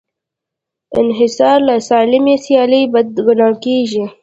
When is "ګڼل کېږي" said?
3.27-4.05